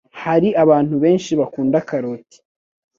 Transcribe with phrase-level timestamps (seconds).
[0.23, 2.37] Hari abantu benshi bakunda karoti,